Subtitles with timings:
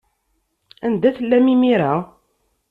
[0.85, 1.93] Anda tellam imir-a?